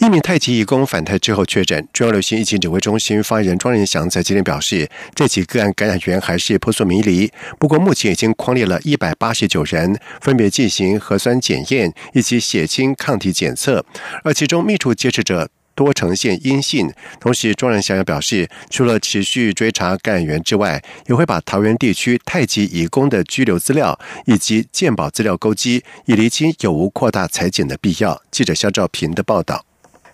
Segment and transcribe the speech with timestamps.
[0.00, 7.30] 一名太极义工返台之后确诊，中央流行疫情指挥中心发言人庄仁祥在今天表示，这起个案感染源还是扑朔迷离。
[7.58, 13.84] 不过目前已经框列了一百八十九人，分别进行核酸检验以及血清抗体检测，
[14.22, 16.88] 而其中密处接触者多呈现阴性。
[17.18, 28.22] 同时，庄仁祥也表示，除了持续追查感染源之外，也会把桃园地区太极义工的居留资料以及健保资料勾稽，以厘清有无扩大裁剪的必要。
[28.30, 29.67] 记者肖兆平的报道。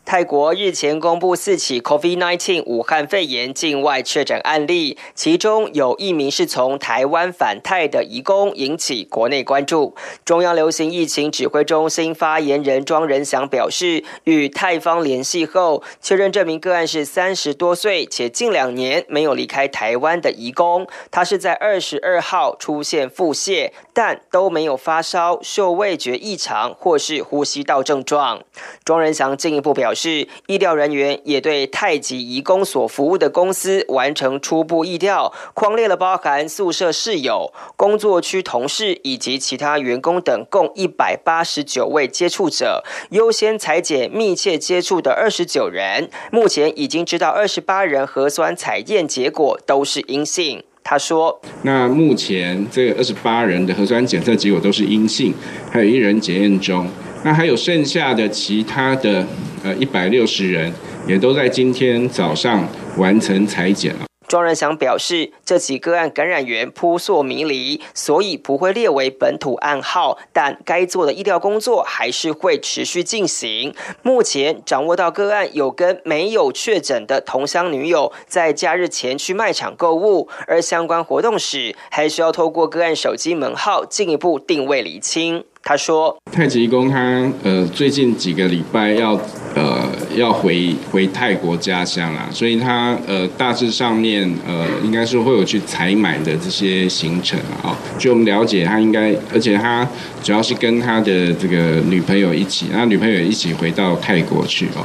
[0.07, 9.95] 泰国日前公布四起 COVID-19 武汉肺炎境外确诊案例，其中有一名是从台湾返泰的移工，引起国内关注。
[10.23, 20.87] 中央流行疫情指挥中心发言人庄仁祥表示，与泰方联系后，确认这名个案是三十多岁且近两年没有离开台湾的移工。
[21.11, 28.43] 他是在二十二号出现腹泻，但都没有发烧、嗅味觉异常或是呼吸道症状。
[28.85, 29.95] 庄仁祥进一步表。
[29.95, 46.11] 示医疗人员也对太极移工所服务的公司完成初步疫调，框列了包含宿舍室友、工作区同事以及其他员工等共一百八十九位接触者，优先裁剪密切接触的二十九人。
[46.33, 50.65] 目前已经知道二十八人核酸采验结果都是阴性。
[50.85, 55.35] 他说：“那目前这二十八人的核酸检测结果都是阴性，
[55.73, 56.87] 还有一人检验中。
[57.25, 59.27] 那还有剩下的其他的。”
[59.65, 60.71] 呃，一百六十人
[61.09, 62.69] 也都在今天早上
[62.99, 64.01] 完成裁剪了。
[64.35, 73.73] 庄仁祥表示，这起个案感染源扑朔迷离，所以不会列为本土暗号，但该做的医疗工作还是会持续进行。
[74.03, 85.45] 目前掌握到个案有跟没有确诊的同乡女友在假日前去卖场购物，而相关活动时还需要透过个案手机门号进一步定位厘清。
[85.67, 89.19] 他说：“太极公他呃最近几个礼拜要
[89.55, 97.75] 呃要回回泰国家乡啦，所以他呃大致上面呃应该是会有去采买的这些行程啊。
[97.99, 99.89] 据我们了解，他应该而且他
[100.23, 104.85] 主要是跟他的这个女朋友一起，他女朋友一起回到泰国去哦。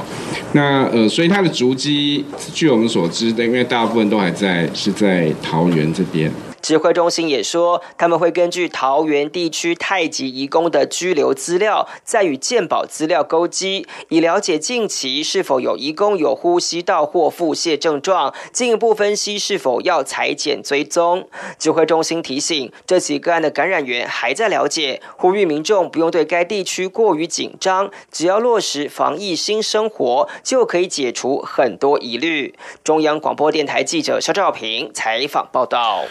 [0.53, 2.23] 那呃所以他的足迹，
[2.53, 6.31] 据我们所知的，因为大部分都还在是在桃园这边。”
[6.61, 21.27] 指挥中心也说，他们会根据桃园地区太极移工的居留资料，再与健保资料勾稽，以了解近期是否有移工有呼吸道或腹泻症状，进一步分析是否要裁剪追踪。
[21.57, 32.53] 指挥中心提醒，这起个案的感染源还在了解，呼吁民众不用对该地区过于紧张，只要落实防疫新生活，就可以解除很多疑虑。
[32.83, 36.05] 中央广播电台记者肖兆平采访报道。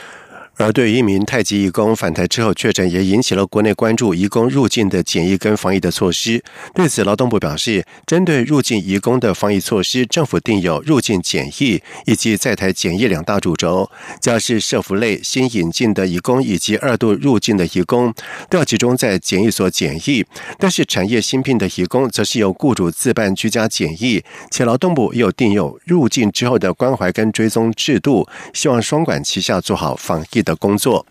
[0.58, 4.12] 而对于一名太极义工返台之后确诊，也引起了国内关注。
[4.12, 6.42] 义工入境的检疫跟防疫的措施，
[6.74, 13.88] 对此劳动部表示，针对入境义工的防疫措施，政府定有入境检疫以及在台检疫两大主轴。
[14.20, 18.12] 假是社服类新引进的义工以及二度入境的义工，
[18.50, 20.24] 都要集中在检疫所检疫；
[20.58, 24.24] 但是产业新聘的义工，则是由雇主自办居家检疫。
[24.50, 30.42] 且劳动部又定有入境之后的关怀跟追踪制度，希望双管齐下做好防疫。
[30.48, 31.04] 的工作。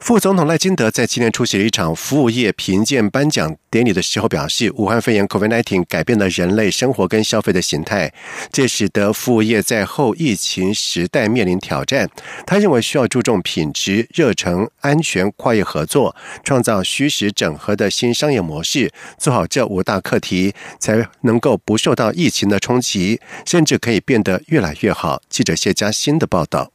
[0.00, 8.12] 副总统赖金德在今天出席一场服务业评鉴颁奖典礼的时候表示，武汉肺炎 （COVID-19） 改变了人类生活跟消费的形态，
[8.52, 12.06] 这使得服务业在后疫情时代面临挑战。
[12.46, 16.14] 他认为需要注重品质、热诚、安全、跨业合作，
[16.44, 25.22] 创造虚实整合的新商业模式，做好这五大课题，才能够不受到疫情的冲击，甚至可以变得越来越好。
[25.30, 26.73] 记者谢佳欣的报道。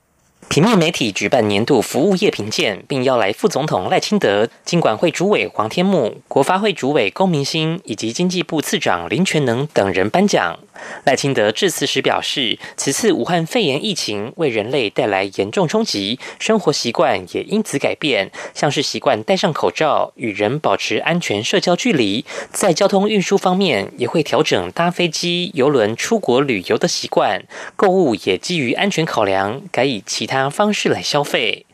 [0.49, 10.57] 平面媒体举办年度服务业评鉴，并邀来副总统赖清德、经管会主委黄天木、国发会主委龚明鑫以及经济部次长林全能等人颁奖。
[11.05, 27.43] 赖清德致辞时表示，此次武汉肺炎疫情为人类带来严重冲击，生活习惯也因此改变，像是习惯戴上口罩、与人保持安全社交距离，在交通运输方面也会调整搭飞机、游轮出国旅游的习惯，
[27.75, 31.65] 购物也基于安全考量，改以其他方式来消费。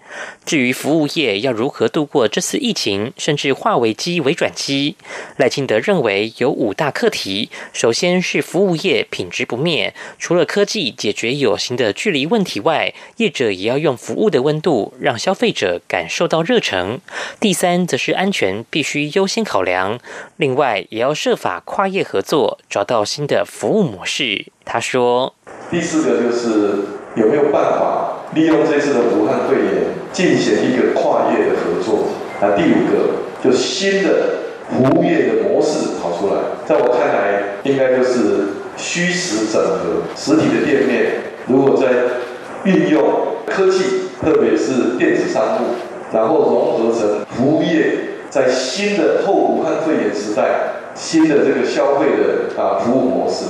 [0.46, 4.96] 至于服务业要如何度过这次疫情，甚至化危机为转机，
[5.38, 7.50] 赖清德认为有五大课题。
[7.74, 17.00] 首先是服务业品质不灭，除了科技解决有形的距离问题外，业者也要用服务的温度让消费者感受到热诚。
[17.40, 20.00] 第三则是安全必须优先考量，
[20.38, 24.46] 另外也要设法跨业合作，找到新的服务模式。
[24.64, 25.36] 他说
[25.70, 26.86] ：“第四个就是
[27.16, 29.85] 有没有办法利用这次的武汉肺炎
[30.16, 32.08] 进行一个跨业的合作。
[32.40, 34.10] 啊，第五个就新的
[34.70, 38.48] 服务业的模式跑出来，在我看来，应该就是
[38.78, 40.04] 虚实整合。
[40.16, 41.12] 实体的店面
[41.48, 41.88] 如果在
[42.64, 43.04] 运用
[43.46, 45.76] 科技，特别是电子商务，
[46.14, 47.96] 然后融合成服务业，
[48.30, 53.46] 在新的后武汉肺炎时代，新的这个消费的啊服务模式。”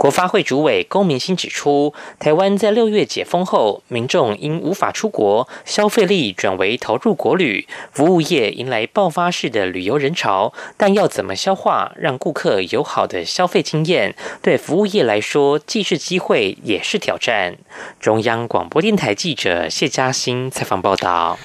[0.00, 10.54] 国发会主委龚明鑫指出，台湾在六月解封后，民众因无法出国，消费力转为投入国旅，服务业迎来爆发式的旅游人潮。
[10.78, 17.58] 但要怎么消化，让顾客有好的消费经验，对服务业来说既是机会也是挑战。
[18.00, 21.38] 中央广播电台记者谢嘉欣采访报道。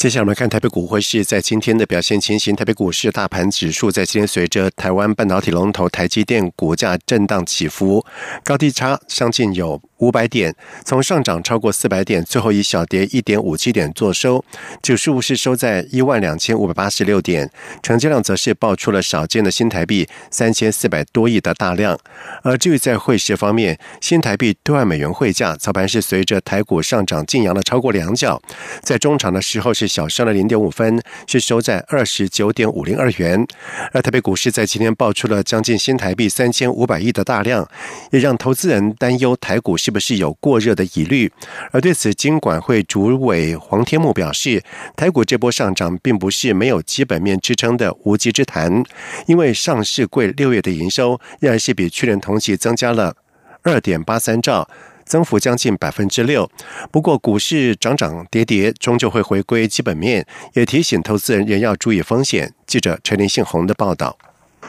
[0.00, 2.56] 接下来我们看台北股汇市在今天的表现情形。
[2.56, 8.02] 台北股市大盘指数在今天随着台湾半导体龙头台积电股价震荡起伏，
[8.42, 9.78] 高低差相近有。
[10.00, 10.54] 五百点，
[10.84, 14.42] 从上涨超过四百点，最后以小跌一点五七点作收，
[14.82, 17.50] 指数是收在一万两千五百八十六点，
[17.82, 21.98] 成交量则是爆出了少见的新台币三千四百多亿的大量。
[22.42, 28.40] 而至于在汇市方面，新台币兑换美元汇价早盘是随着台股上涨进扬了超过两角，
[28.82, 33.46] 在中场的时候是小升了零点五分，是收在二十九点五零二元。
[33.92, 37.68] 而台北股市在今天爆出了将近新台币三千五百亿的大量，
[38.12, 39.89] 也让投资人担忧台股是。
[39.90, 41.32] 是不是有过热的疑虑？
[41.72, 44.62] 而对此，金管会主委黄天木表示，
[44.94, 48.84] 台股这波上涨并不是没有基本面支撑的无稽之谈，
[49.26, 53.16] 因为上市柜六月的营收依然是比去年同期增加了
[53.64, 54.70] 二点八三兆，
[55.04, 56.48] 增幅将近百分之六。
[56.92, 62.54] 不过，股市涨涨跌跌，终究会回归基本面，也提醒投资人仍要注意风险。
[62.64, 64.16] 记者陈林信宏的报道。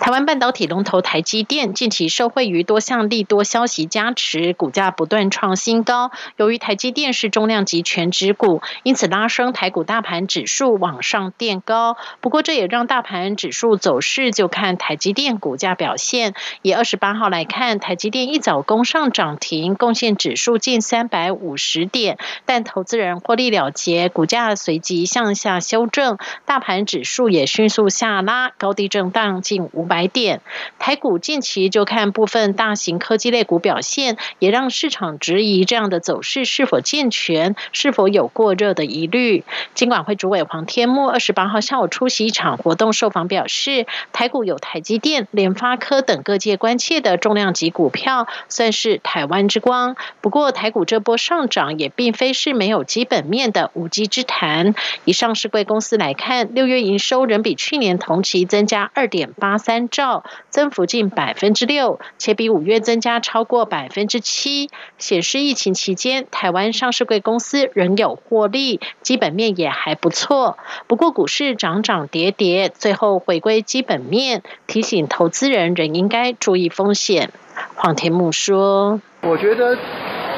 [0.01, 6.09] 台湾半导体龙头台积电近期受惠于多项利多消息加持，股价不断创新高。
[6.38, 11.98] 由于台积电是重量级全指股，因此拉升台股大盘指数往上垫高。
[12.19, 16.33] 不过，这也让大盘指数走势就看台积电股价表现。
[16.63, 22.18] 以二十八号来看，台积电一早攻上涨停，贡献指数近三百五十点，
[22.48, 29.90] 但投资人获利了结，股价随即向下修正，大盘指数也迅速下拉，高低震荡近五。
[29.91, 30.39] 百点，
[30.79, 39.43] 台股近期就看部分大型科技类股表现，也让市场质疑这样的走势是否健全，是否有过热的疑虑。
[39.73, 49.97] 金管会主委黄天木二十八号下午出席一场活动受访表示，台股有台积电、联发科等各界关切的重量级股票，算是台湾之光。
[50.21, 54.73] 不过台股这波上涨也并非是没有基本面的无稽之谈。
[55.03, 59.70] 以上市贵公司来看，六月营收仍比去年同期增加二点八三。
[59.89, 70.57] 兆增幅近百分之六，且比五月增加超过百分之七，显示疫情期间台湾上市贵公司仍有获利，基本面也还不错。
[70.88, 77.31] 不过股市涨涨跌跌，最后回归基本面，提醒投资人仍应该注意风险。
[77.75, 79.77] 黄天木说：“我觉得。”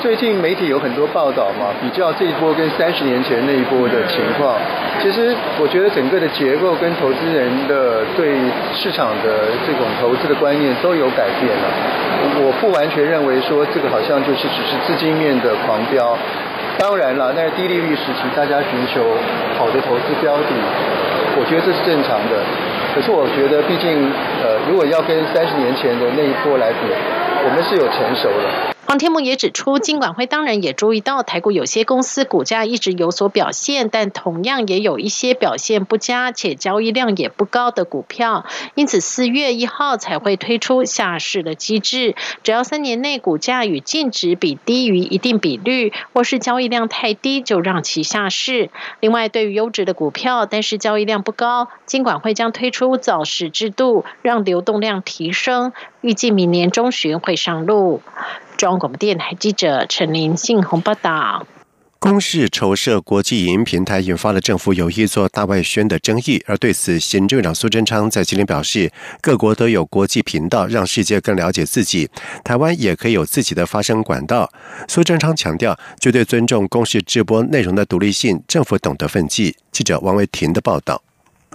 [0.03, 4.59] 最近媒体有很多报道嘛，比较这一波跟三十年前那一波的情况。
[5.00, 8.36] 其实我觉得整个的结构跟投资人的对
[8.75, 11.65] 市场的这种投资的观念都有改变了。
[12.43, 16.19] 我不完全认为说这个好像就是只是资金面的狂飙。
[16.77, 19.00] 当然了，那低利率时期大家寻求
[19.55, 20.51] 好的投资标的，
[21.39, 22.43] 我觉得这是正常的。
[22.91, 24.12] 可是我觉得，毕竟
[24.43, 26.91] 呃，如果要跟三十年前的那一波来比，
[27.48, 28.73] 我们是有成熟了。
[28.93, 38.45] 黄天木也指出，金管会当然也注意到台股有些公司股价一直有所表现，但同样也有一些表现不佳且交易量也不高的股票，
[38.75, 48.69] 因此四月一号才会推出下市的机制，只要三年内股价与净值比低于一定比率，或是交易量太低，就让其下市。
[49.00, 58.03] 另外，对于优质的股票，但是交易量不高，金管会将推出早市制度，让流动量提升，预计明年中旬会上路。
[58.63, 61.46] 中央广播电台记者陈林信宏报道。
[62.00, 66.41] 公示筹设国际影音平台，引发了政府有意做大外宣的争议。
[66.48, 68.89] 而对此，行政长苏贞昌在今天表示，
[69.20, 72.10] 各国都有国际频道，让世界更了解自己，
[72.46, 74.50] 台湾也可以有自己的发声管道。
[74.88, 79.58] 苏贞昌强调，绝对尊重公示直播内容的独立性，政府懂得分际。
[79.74, 81.03] 记者王维婷的报道。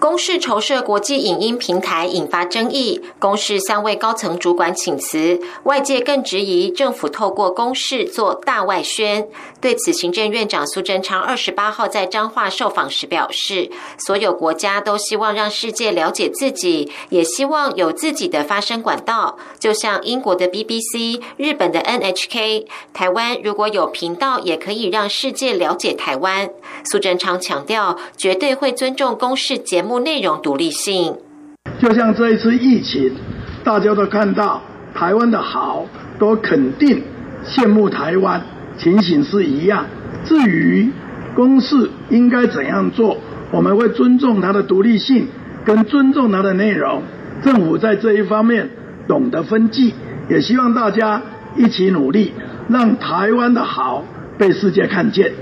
[0.00, 9.28] 公视筹设国际影音平台引发争议，公视三位高层主管请辞，外界更质疑政府透过公视做大外宣。
[9.60, 26.48] 对此，行政院长苏贞昌二十八号在彰化受访时表示，所有国家都希望让世界了解自己，也希望有自己的发声管道，就像英国的 BBC、日本的 NHK，台湾如果有频道，也可以让世界了解台湾。
[26.84, 29.87] 苏贞昌强调，绝对会尊重公视节目。
[29.88, 31.16] 目内容独立性，
[31.80, 33.12] 就像这一次疫情，
[33.64, 34.60] 大家都看到
[34.94, 35.86] 台湾的好，
[36.18, 37.02] 都肯定
[37.46, 38.42] 羡慕台湾，
[38.76, 39.86] 情形是一样。
[40.26, 40.90] 至于
[41.34, 43.16] 公事应该怎样做，
[43.50, 45.28] 我们会尊重它的独立性，
[45.64, 47.02] 跟尊重它的内容。
[47.42, 48.68] 政府在这一方面
[49.08, 49.94] 懂得分际，
[50.28, 51.22] 也希望大家
[51.56, 52.34] 一起努力，
[52.68, 54.04] 让台湾的好
[54.36, 55.32] 被世界看见。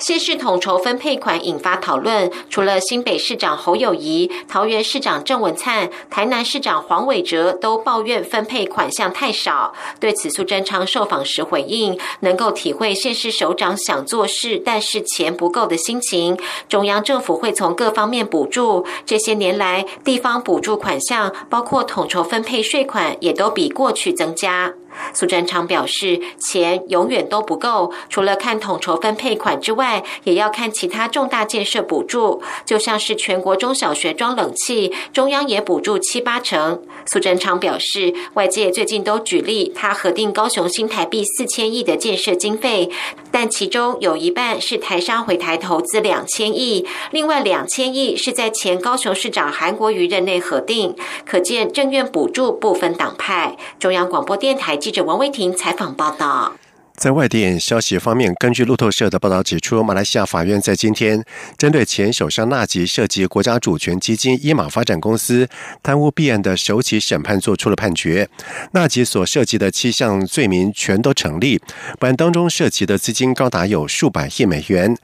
[0.00, 9.74] 谢市统筹分配款引发讨论，除了新北市长侯友谊、桃园市长郑文灿、台南市长黄伟哲都抱怨分配款项太少。
[10.00, 16.38] 对此，苏贞昌受访时回应：能够体会县市首长想做事，但是钱不够的心情。
[16.66, 18.86] 中央政府会从各方面补助。
[19.04, 24.72] 这些年来，地方补助款项，包括统筹分配税款，也都比过去增加。
[25.12, 32.42] 苏贞昌表示，钱永远都不够，除了看统筹分配款之外，也要看其他重大建设补助。
[32.64, 36.82] 就像是全国中小学装冷气，中央也补助七八成。
[37.06, 42.90] 苏贞昌表示，外界最近都举例他核定高雄新台币四千亿的建设经费，
[43.30, 50.96] 但其中有一半是台商回台投资两千亿，另外两千亿是在前高雄市长韩国瑜任内核定。
[51.24, 53.56] 可见政院补助不分党派。
[53.78, 54.79] 中央广播电台。
[54.80, 56.54] 记者王威婷采访报道。
[57.00, 61.24] 在外电消息方面，根据路透社的报道指出，马来西亚法院在今天
[61.56, 65.48] 针对前首相纳吉涉及国家主权基金伊马发展公司
[65.82, 68.28] 贪污弊案的首起审判作出了判决。
[68.72, 71.58] 纳吉所涉及的七项罪名全都成立，
[71.98, 74.94] 本案当中涉及的资金高达有数百亿美元。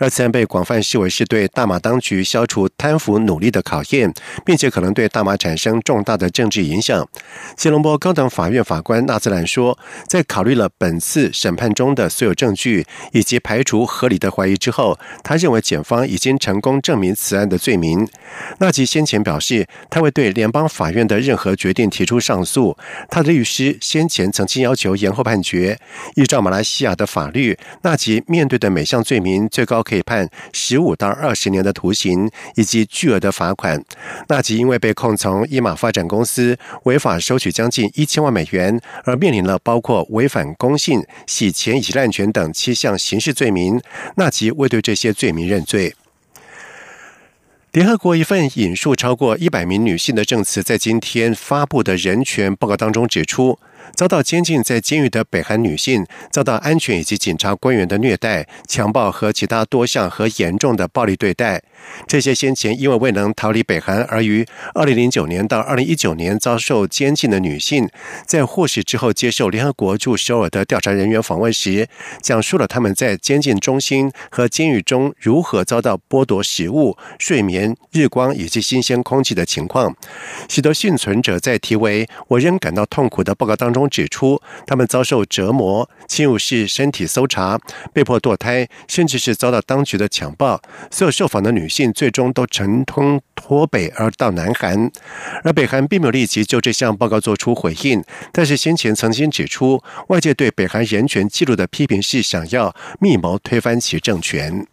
[0.00, 4.12] 而此案被广泛视为是对大马当局消除贪腐努力的考验，
[4.44, 7.08] 并且可能对大马产生重大的政治影响。
[7.56, 11.30] 吉隆坡高等法院法官纳兹兰说，在考虑了本次。
[11.44, 18.08] 审判中的所有证据以及排除合理的怀疑之后，他认为检方已经成功证明此案的罪名。
[18.60, 22.74] 纳吉先前表示，他会对联邦法院的任何决定提出上诉。
[23.10, 25.78] 他的律师先前曾经要求延后判决。
[26.14, 33.84] 依照马来西亚的法律，纳吉面对的每项罪名最高可以判十五到二十年的徒刑以及巨额的罚款。
[34.28, 41.04] 纳吉因为被控从伊马发展公司违法收取将近一千万美元，而面临了包括违反公信。
[41.26, 43.80] 洗钱以及滥权等七项刑事罪名，
[44.16, 45.94] 纳吉未对这些罪名认罪。
[47.72, 53.58] 联合国一份引述超过一百名女性的证词，在今天发布的人权报告当中指出。
[53.94, 61.62] 遭到监禁在监狱的北韩女性，遭到安全以及警察官员的虐待、强暴和其他多项和严重的暴力对待。
[62.06, 67.88] 这些先前因为未能逃离北韩而于二零零九年到二零一九年遭受监禁的女性，
[68.26, 71.86] 在获释之后接受联合国驻首尔的调查人员访问时，
[72.22, 79.94] 讲述了他们在监禁中心和监狱中如何遭到剥夺食物、睡眠、日光以及新鲜空气的情况。
[80.48, 83.88] 许多幸存者在题为“我仍感到痛苦”的报告当中。
[83.94, 87.60] 指出，他们遭受折磨、侵入式身体搜查、
[87.92, 90.60] 被迫堕胎，甚至是遭到当局的强暴。
[90.90, 94.90] 所有受访的女性最终都乘通脱北而到南韩，
[95.44, 98.02] 而北韩并没有立即就这项报告做出回应。
[98.32, 104.66] 但是先前曾经指出，外界对北韩人权记录的批评是想要密谋推翻其政权。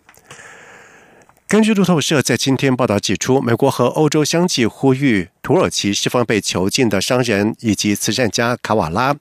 [1.52, 9.14] 根据路透社在今天报道指出，美国和欧洲相继呼吁土耳其释放被囚禁的商人以及慈善家卡瓦拉。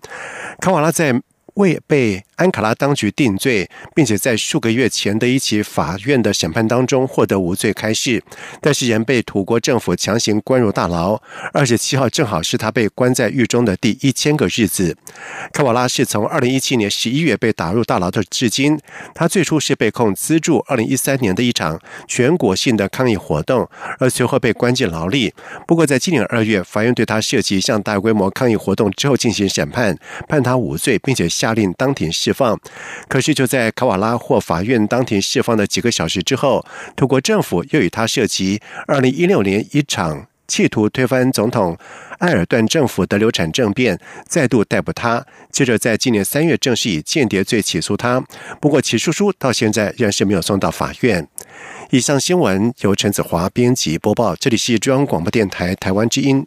[0.61, 1.21] 卡瓦拉在
[1.55, 2.25] 未被。
[2.41, 8.25] 安卡拉当局定罪，并且在数个月前的一起法院的审判当中获得无罪开释，
[8.63, 11.21] 但是仍被土国政府强行关入大牢。
[11.53, 14.97] 二十七号正好是他被关在狱中的第一千个日子。
[15.53, 18.81] 卡瓦拉是从二零一七年十一月被打入大牢的，至今
[19.15, 21.79] 他最初是被控资助二零一三年的一场
[22.09, 23.69] 全国性的抗议活动，
[23.99, 25.35] 而随后被关进牢里。
[25.67, 29.95] 不过在今年二月，法院对他涉及一项大规模抗议活动之后进行审判，
[30.27, 32.30] 判他无罪，并且下令当庭释。
[32.31, 32.57] 释放。
[33.09, 41.77] 可是就在卡瓦拉获法院当庭释放的几个小时之后，土国政府又与他涉及二零一六年一场企图推翻总统
[42.21, 45.25] 埃尔段政府的流产政变，再度逮捕他。
[45.51, 48.23] 接着在今年三月正式以间谍罪起诉他。
[48.61, 51.27] 不过起诉书到现在仍是没有送到法院。
[51.91, 56.47] 以上新闻由陈子华编辑播报，这里是中央广播电台台湾之音。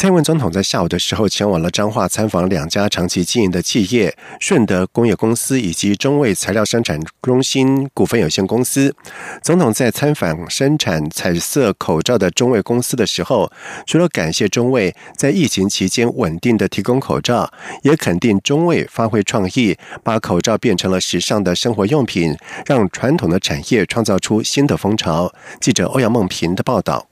[0.00, 8.96] 蔡英文总统在下午的时候前往了彰化参访两家长期经营的企业顺德工业公司以及中卫材料生产中心股份有限公司。
[9.42, 13.52] 总统在参访生产彩色口罩的中卫公司的时候，
[13.84, 17.52] 除了感谢中卫在疫情期间稳定的提供口罩，
[17.82, 25.30] 也肯定中卫发挥创意，把口罩变成了时尚的生活用品，让传统的产业创造出新的风潮。
[25.60, 27.09] 记者欧阳梦平的报道。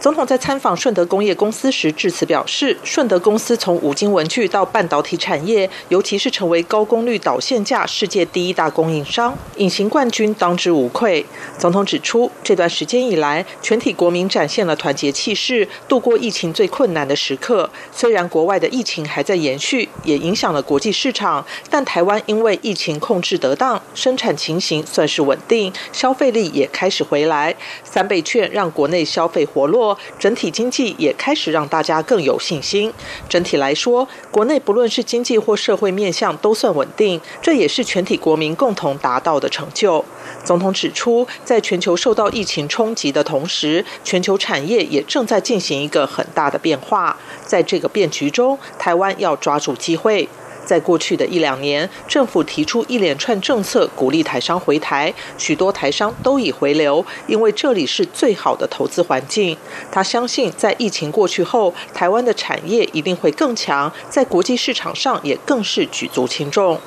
[0.00, 11.26] 总统在参访顺德工业公司时致辞表示，顺德公司从五金文具到半导体产业，尤其是成为高功率导线架世界第一大供应商，隐形冠军当之无愧。
[11.58, 17.68] 总统指出，这段时间以来，全体国民展现了团结气势，度过疫情最困难的时刻。
[17.90, 27.56] 虽然国外的疫情还在延续，也影响了国际市场，但台湾因为疫情控制得当，生产情形算是稳定，消费力也开始回来。
[27.82, 29.87] 三倍券让国内消费活络。
[30.18, 32.92] 整体经济也开始让大家更有信心。
[33.28, 40.04] 整体来说，国内不论是经济或社会面向都算稳定，这也是全体国民共同达到的成就。
[40.44, 47.16] 总统指出，在全球受到疫情冲击的同时，全球产业也正在进行一个很大的变化。
[47.44, 50.28] 在这个变局中，台湾要抓住机会。
[50.68, 59.56] 在过去的一两年，政府提出一连串政策鼓励台商回台，许多台商都已回流，因为这里是最好的投资环境。
[59.90, 66.78] 他相信，在疫情过去后，台湾的产业一定会更强，在国际市场上也更是举足轻重。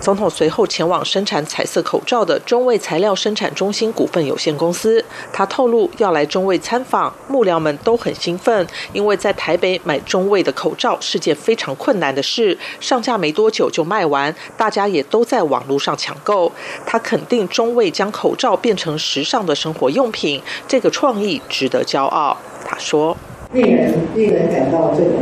[0.00, 16.52] 总统随后前往生产彩色口罩的中卫材料生产中心股份有限公司，他透露要来中卫参访，幕僚们都很兴奋，因为在台北买中卫的口罩是件非常困难的事，上架没多久就卖完，大家也都在网络上抢购。
[16.86, 22.36] 他肯定中卫将口罩变成时尚的生活用品，这个创意值得骄傲。
[22.64, 23.16] 他说
[23.52, 25.14] ：“令人令人感到这种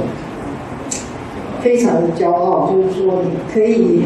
[1.62, 4.02] 非常的骄傲，就是说你可以，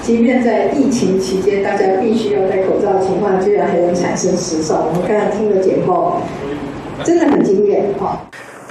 [0.00, 4.86] 即便在疫情期间，大家必须要戴口罩的情况，居然还能产生时尚。
[4.86, 6.22] 我们刚才听了简报，
[7.02, 8.20] 真的很惊艳哈。”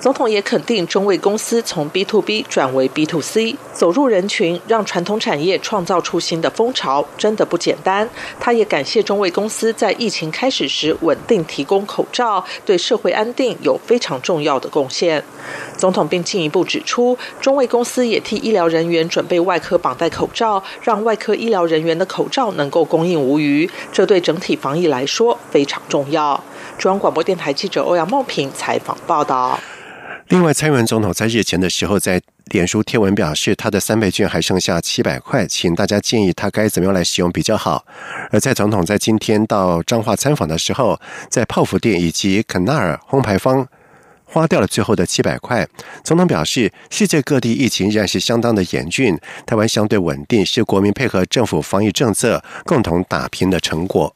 [0.05, 8.07] 总统也肯定中卫公司从 B to B 转为 B to C，走入人群，让传统产业创造出新的风潮，真的不简单。
[8.39, 15.23] 他也感谢中卫公司在疫情开始时稳定提供口罩，对社会安定有非常重要的贡献。
[15.75, 26.43] 总统并进一步指出，中卫公司也替医疗人员准备外科绑带口罩，让外科医疗人员的口罩能够供应无余，这对整体防疫来说非常重要。
[26.77, 29.59] 中央广播电台记者欧阳梦平采访报道。
[30.29, 37.85] 另外，蔡英文总统在日前的时候在脸书贴文表示，他的三倍券还剩下七百块，请大家建议他该怎么样来使用比较好。
[38.31, 43.67] 而蔡总统在今天到彰化参访的时候，在泡芙店以及肯纳尔烘牌坊
[44.23, 45.67] 花掉了最后的七百块。
[46.03, 54.15] 总统表示，世界各地疫情仍然是相当的严峻，台湾相对稳定，是国民配合政府防疫政策共同打拼的成果。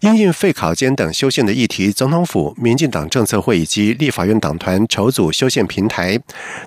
[0.00, 6.18] 因应废考监等修宪的议题，总统府、民进党政策会以及立法院党团筹组修宪平台，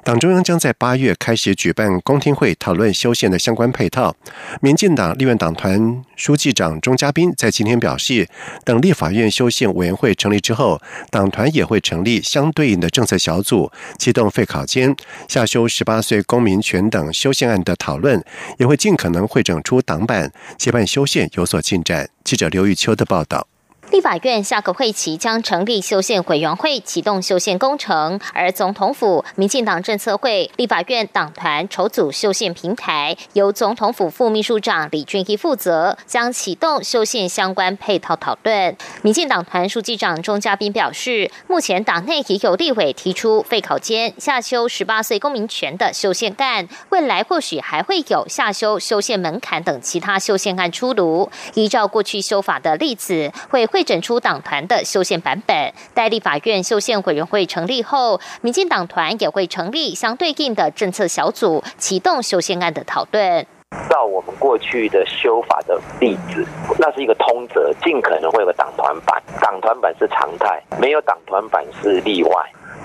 [0.04, 4.16] 党中央将在八月开始举办公听会，讨论修宪的相关配套。
[4.62, 8.30] 民进党立院党团书记长钟嘉宾在今天表示，
[8.64, 14.96] 等立法院修宪委员会成立之后，党团也会成立相对应的政策小组，启动废考监、
[15.28, 18.24] 下修十八岁公民权等修宪案的讨论，
[18.60, 22.08] 也会尽可能会整出党版，期盼修宪有所进展。
[22.24, 23.48] 记者刘玉秋的报道。
[23.94, 28.20] 立法院下个会期将成立修宪委员会，启动修宪工程。
[28.34, 38.76] 而总统府、民进党政策会、立法院党团筹组修宪平台，由总统府副秘书长李俊毅负责，将启动修宪相关配套讨论。
[39.04, 51.30] 民进党团书记长钟嘉宾表示，目前党内已有立委提出废考监、下修十八岁公民权的修宪案，未来或许还会有下修修宪门槛等其他修宪案出炉。
[51.54, 63.46] 依照过去修法的例子，会会整出党团的修宪版本，待立法院修宪委员会成立后，民进党团也会成立相对应的政策小组，启动修宪案的讨论。
[63.90, 66.46] 照我们过去的修法的例子，
[66.78, 72.32] 那是一个通则，尽可能会有个党团版，党团版是常态，没有党团版是例外。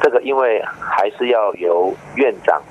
[0.01, 2.63] 这个因为还是要由院长。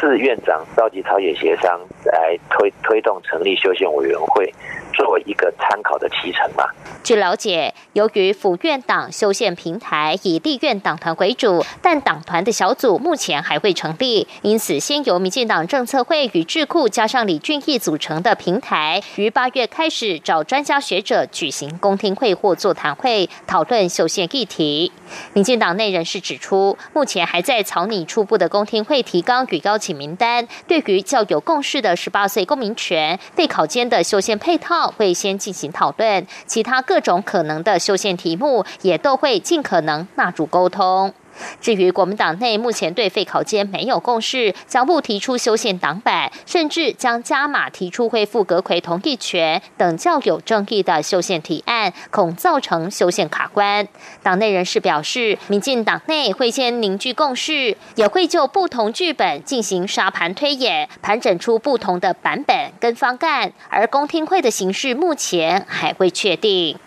[0.00, 4.50] 市院长召集朝野协商，来推推动成立修宪委员会，
[4.92, 6.64] 作为一个参考的提成嘛。
[7.02, 24.92] 据了解，由于府院党修宪平台以立院党团为主，但党团的小组目前还未成立，因此先由民进党政策会与智库加上李俊毅组成的平台，于八月开始找专家学者举行公听会或座谈会，讨论修宪议题。
[25.32, 41.12] 民进党内人士指出，目前还在草拟初步的公听会提纲与邀请名单，对于较有共识的十八岁公民权、被考监的修宪配套，会先进行讨论，其他各种可能的修宪题目，也都会尽可能纳入沟通。
[41.60, 53.86] 至于国民党内目前对废考监没有共识，将不提出修宪党版，甚至将加码提出恢复阁魁同意权等较有争议的修宪提案，恐造成修宪卡关。
[54.22, 63.52] 党内人士表示，民进党内会先凝聚共识，也会就不同剧本进行沙盘推演，盘整出不同的版本跟方案。
[63.68, 66.78] 而公听会的形式目前还未确定。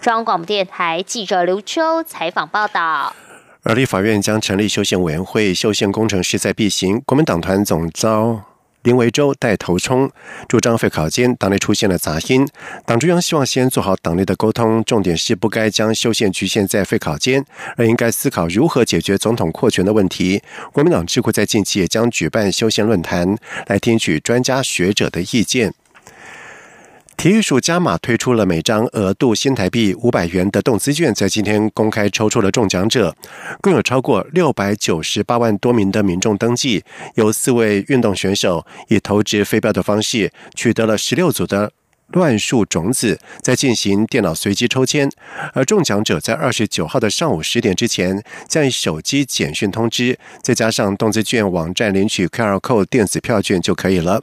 [0.00, 3.14] 中央广播电台记者刘秋采访报道。
[3.64, 7.00] 而立法院将成立修宪委员会，修宪工程势在必行。
[7.06, 8.44] 国民党团总召
[8.82, 10.10] 林维洲带头冲，
[10.46, 12.46] 主张废考监，党内出现了杂音。
[12.84, 17.42] 党中央希望先做好党内的沟通，重点是不该将修宪局限在废考监，
[17.78, 20.42] 而应该思考如何解决总统扩权的问题。
[20.70, 25.72] 国民党智库在近期也将举办修宪论坛，来听取专家学者的意见。
[27.16, 33.16] 体育署加码推出了每张额度新台币五百元的动资券，在今天公开抽出了中奖者，
[33.62, 41.72] 共有超过六百九十八万多名的民众登记，有四位运动选手以投掷飞镖的方式取得了十六组的
[42.08, 45.10] 乱数种子，在进行电脑随机抽签，
[45.54, 54.22] 而中奖者在二十九号的上午十点之前将以手机简讯通知，再加上动资券网站领取 QR Code 电子票券就可以了。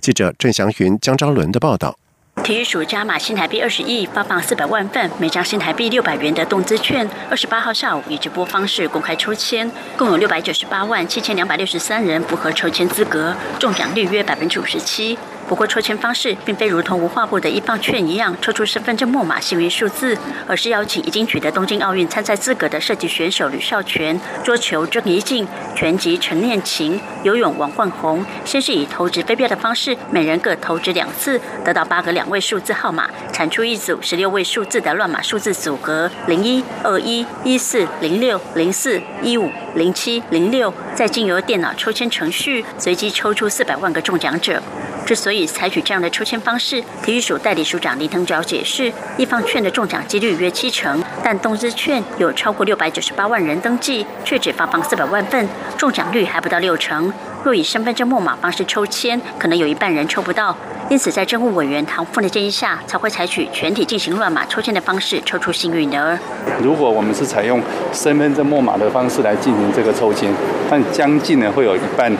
[0.00, 1.98] 记者郑祥云、江昭伦的报道。
[2.42, 7.08] 体育署加码新台币二十亿，发放四百万份，每张新台币六百元的动资券。
[7.28, 15.18] 二十八号下午以直播方式公开抽签，共有六百九十八万七千两百六十三人符合抽签资格，中奖率约百分之五十七。
[15.48, 44.60] 不过抽签方式并非如同无画布的一棒券一样抽出身份证末码幸运数字，而是邀请已经取得东京奥运参赛资格的射击选手吕少全、桌球郑怡静、拳击陈念琴、游泳王冠宏，先是以投掷飞镖的方式，每人各投掷两次，得到八个两位数字号码，产出一组十六位数字的乱码数字组合：零一、二一、一四、零六、零四、一五、零七、零六，再经由电脑抽签程序随机抽出四百万个中奖者。
[45.06, 57.12] 之所以采取这样的抽签方式，体育署代理署长林腾蛟解释，一方券的中奖几率约七成，但东资券有超过六百九十八万人登记，却只发放四百万份，中奖率还不到六成。
[57.44, 60.56] 若以身份证末码方式抽签，可能有一半人抽不到。
[60.90, 66.18] 因此，在政务委员唐凤的建议下，才会采取全体进行乱码抽签的方式，抽出幸运儿。
[66.60, 70.32] 如果我们是采用身份证末码的方式来进行这个抽签，
[70.68, 72.12] 但将近呢会有一半。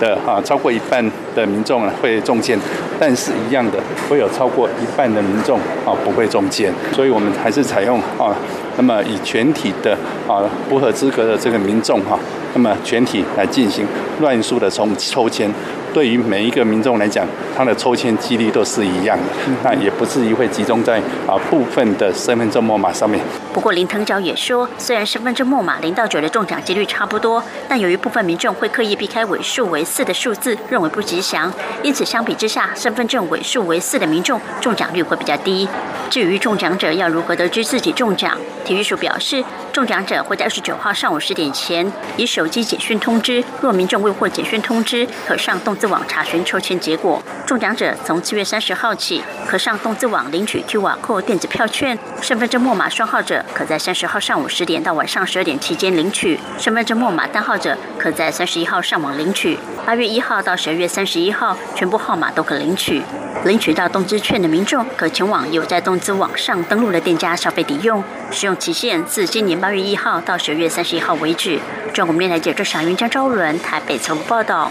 [0.00, 2.58] 的啊，超过一半的民众呢会中箭，
[2.98, 8.34] 但是一样的会有超过一半的民众啊不会中箭，所以我们还是采用啊，
[8.76, 12.18] 那么以全体的啊不合资格的这个民众哈，
[12.54, 13.86] 那么全体来进行
[14.20, 15.50] 乱数的抽抽签。
[15.94, 19.24] 对于每一个民众来讲，他的抽签几率都是一样的，
[19.64, 23.18] 那也不至于会集中在啊部分的身份证末码上面。
[23.54, 31.50] 不过林腾蛟也说，虽然身份证末码零到九的中奖几率差不多，但由于部分民众会刻意避开尾数为四的数字，认为不吉祥，
[31.82, 35.66] 因此相比之下，身份证尾数为四的民众中奖率会比较低。
[36.10, 39.42] 至于中奖者要如何得知自己中奖，体育署表示。
[39.78, 47.22] 中奖者会在二十九号上午十点前以手机简讯通知，若民众未获简讯通知，可上动资网查询抽签结果。
[47.46, 59.56] 中奖者从七月三十号起可上动资网领取 QR Code 电子票券，身份证末码双号者可在三十号上午十点到晚上十二点期间领取，身份证末码单号者可在三十一号上网领取。
[59.88, 63.02] 八月一号到十二月三十一号，全部号码都可领取。
[63.46, 71.58] 领取到动资券的民众可前往有在动资网上登录的店家消费抵用，使用期限自今年八月一号到十二月三十一号为止。
[71.94, 74.70] 中国面台记者小云江昭伦台北采访报道。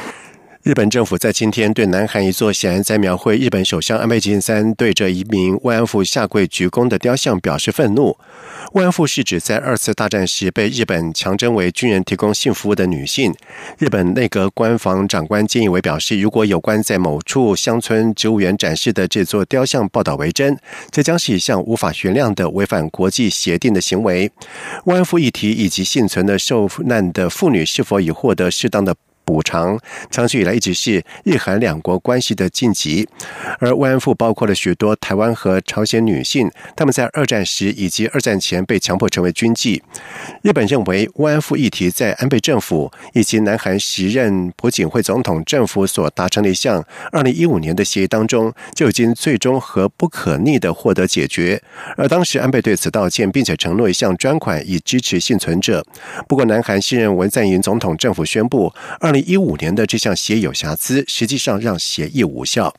[0.67, 8.17] 日本政府在今天对南韩一座显然在描绘日本首相安倍晋三对着一名慰安妇下跪鞠躬的雕像表示愤怒。
[8.73, 13.33] 慰安妇是指在二次大战时被日本强征为军人提供性服务的女性。
[13.77, 20.59] 日本内阁官房长官菅义伟表示，如果有关在某处乡村植物园展示的这座雕像报道为真，
[20.91, 24.29] 这将是一项无法原谅的违反国际协定的行为。
[24.83, 28.97] 慰安妇议题以及幸存的受难的妇女是否已获得适当的？
[29.27, 29.77] 补偿
[30.09, 33.05] 长期以来一直是日韩两国关系的晋级，
[33.59, 39.81] 而慰安妇包括了许多台湾和朝鲜女性，他们在二战时以及二战前被强迫成为军妓。
[40.43, 51.61] 日本认为慰安妇议题在安倍政府以及南韩时任朴槿惠总统政府所达成的一项二零一五年的协议当中就已经最终和不可逆的获得解决。
[51.97, 55.85] 而当时安倍对此道歉，并且承诺一项专款以支持幸存者。
[56.29, 59.16] 不过，南韩新任文在寅总统政府宣布二零。
[59.21, 62.73] 一五年的这项协议有瑕疵，实际上让协议无效。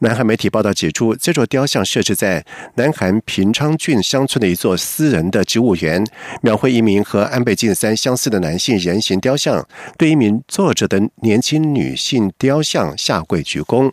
[0.00, 2.44] 南韩媒体报道指出，这座雕像设置在
[2.74, 6.04] 南韩平昌郡乡村的一座私人的植物园，
[6.42, 9.66] 描绘一名和安倍晋三相似的男性人形雕像，
[9.96, 13.90] 对一名坐着的年轻女性雕像下跪鞠躬。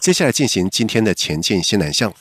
[0.00, 2.12] 接下来进行今天的前进新南向。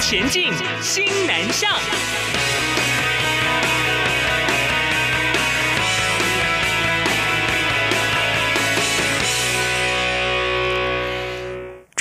[0.00, 0.50] 前进
[0.82, 1.70] 新南向。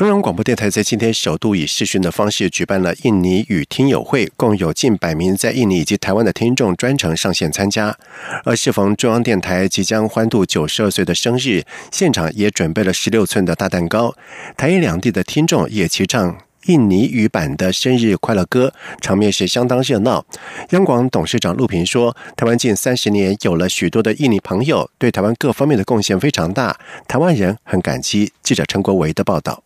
[0.01, 7.95] 中央广播电台在今天首度以视讯的方式举办了印尼语听友会，共有近百名在印尼以及台湾的听众专程上线参加。
[8.43, 14.15] 而适逢中央电台即将欢度九十二岁的生日，现场也准备了十六寸的大蛋糕。
[14.57, 16.35] 台印两地的听众也齐唱
[16.65, 20.25] 印尼语版的生日快乐歌，场面是相当热闹。
[20.71, 29.61] 央广董事长陆平说：“台湾近三十年有了许多的印尼朋友，对台湾各方面的贡献非常大，台湾人很感激。”记者陈国维的报道。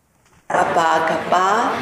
[0.46, 1.74] Apa kabar?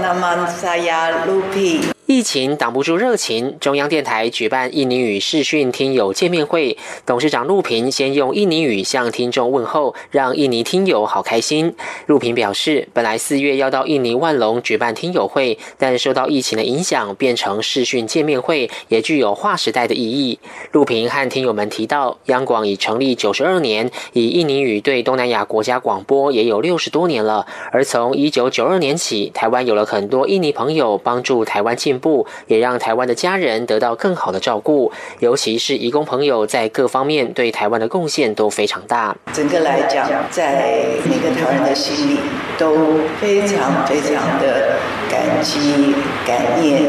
[0.00, 1.93] Nama saya Lupi.
[2.06, 6.76] 疫情挡不住热情，中央电台举办印尼语视讯听友见面会。
[7.06, 11.74] 董事长陆平先用印尼语向听众问候，让印尼听友好开心。
[12.04, 20.38] 陆平表示，本来四月要到印尼万隆举办听友会，但受到疫情的影响，变成视讯见面会，也具有划时代的意义。
[20.72, 27.46] 陆平和听友们提到，央广已成立九十二年，以印尼语对东南亚国家广播也有六十多年了。
[27.72, 31.93] 而从一九九二年起，台湾有了很多印尼朋友帮助台湾进。
[31.98, 39.16] 步也让台湾的家人得到更好的照顾，尤其是义工朋友在各方面对台湾的贡献都非常大。
[39.32, 42.18] 整个来讲，在每个台湾人的心里
[42.58, 44.76] 都非常非常的
[45.10, 45.94] 感激、
[46.26, 46.82] 感念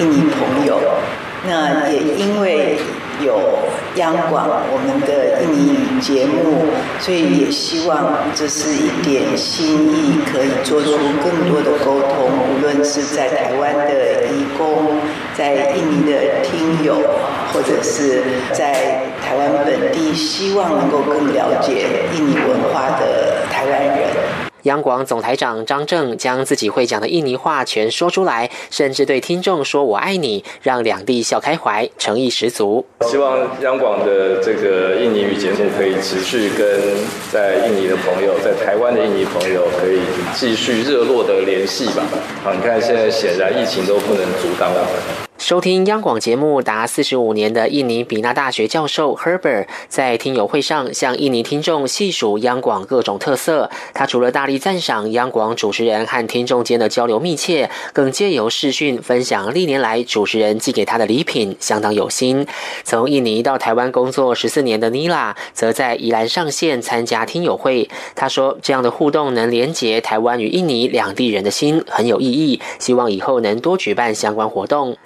[0.00, 0.78] 印尼朋友。
[1.46, 2.76] 那也因为。
[3.24, 3.40] 有
[3.96, 6.66] 央广我们的印尼语节目，
[7.00, 12.28] 所以也希望这是一点心意，可以做出更多的沟通。
[12.54, 14.98] 无论是在台湾的义工，
[15.34, 16.96] 在印尼的听友，
[17.52, 24.45] 或者是在台湾本地，希望能够更了解印尼文化的台湾人。
[24.66, 32.84] 央广总台长张正将自己会讲的印尼话全说出来，甚至对听众说“我爱你”，让两地笑开怀，诚意十足。
[33.02, 36.80] 希望央广的这个印尼语节目可以持续跟
[37.30, 40.00] 在印尼的朋友，在台湾的印尼朋友可以
[40.34, 42.02] 继续热络的联系吧。
[42.42, 45.25] 好，你看现在显然疫情都不能阻挡我们。
[45.38, 53.70] 收听央广节目达四十五年的印尼比纳大学教授 Herbert 在听友会上向印尼听众细数央广各种特色。
[53.92, 62.46] 他除了大力赞赏央广主持人和听众间的交流密切，更借由视讯分享历年来主持人寄给他的礼品，相当有心。
[62.82, 67.88] 从印尼到台湾工作十四年的 Nila 则在宜兰上线参加听友会。
[68.14, 72.60] 他说：“这样的互动能连结台湾与印尼两地人的心，很有意义。
[72.78, 74.96] 希望以后能多举办相关活动。”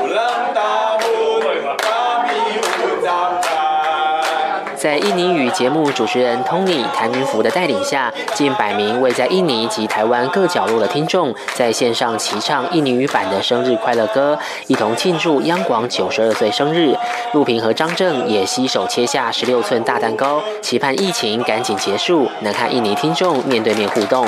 [0.00, 2.40] Ulang tahun kami
[2.88, 5.09] ucapkan 在印
[5.50, 16.94] 节目主持人 Tony 谭云福的带领下，近百名位在印尼及台湾各角落的听众，在线上齐唱印尼语版的生日快乐歌，一同庆祝央广九十二岁生日。
[17.32, 24.26] 陆平和张正也携手切下十六寸大蛋糕，期盼疫情赶紧结束，能和印尼听众面对面互动。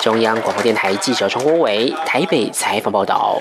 [0.00, 3.40] 中央广播电台记者陈国伟台北采访报道。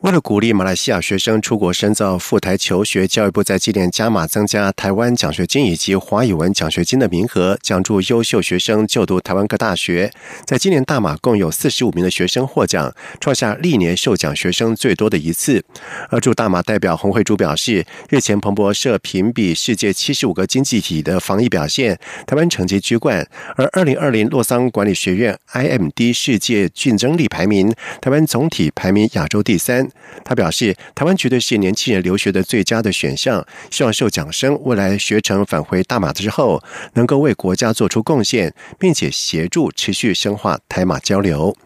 [0.00, 10.10] 为了鼓励马来西亚学生出国深造、赴台求学，教育部在今年加码增加台湾奖学金以及华语文奖奖学金的名额，奖助优秀学生就读台湾各大学。
[10.46, 15.62] 在今年大马共有四十五名的学生获奖，创下历年受奖学生最多的一次。
[16.08, 23.28] 而驻大马代表洪慧珠表示，日前彭博社评比世界七十五个经济体的防疫表现，台湾成绩居冠。
[23.56, 29.86] 而二零二零洛桑管理学院 IMD 世界竞争力排名，台湾总体排名亚洲第三。
[30.24, 33.46] 他表示，台湾绝对是年轻人留学的最佳的选项。
[33.70, 36.53] 希望受奖生未来学成返回大马之后
[36.94, 41.56] 能够为国家做出贡献，并且协助持续深化台马交流。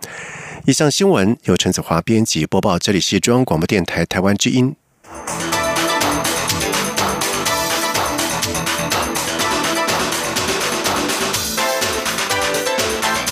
[0.66, 4.76] 以上新闻由陈子华编辑播报，这里是中央广播电台台湾之音。